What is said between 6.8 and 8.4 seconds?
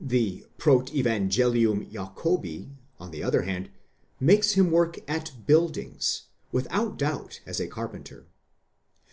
doubt as a carpenter.